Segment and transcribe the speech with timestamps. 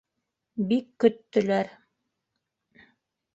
[0.71, 1.69] Бик көттөләр.